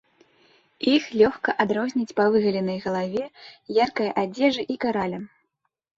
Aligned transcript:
Іх 0.93 1.03
лёгка 1.21 1.53
адрозніць 1.65 2.15
па 2.19 2.25
выгаленай 2.35 2.79
галаве, 2.85 3.23
яркай 3.85 4.09
адзежы 4.23 4.67
і 4.77 4.79
каралям. 4.87 5.23